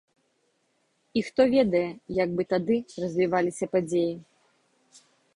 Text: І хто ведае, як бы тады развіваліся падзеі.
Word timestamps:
І 1.19 1.21
хто 1.25 1.41
ведае, 1.55 1.83
як 2.23 2.29
бы 2.39 2.43
тады 2.53 2.77
развіваліся 3.03 3.65
падзеі. 3.75 4.15